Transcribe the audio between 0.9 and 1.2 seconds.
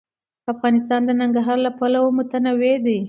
د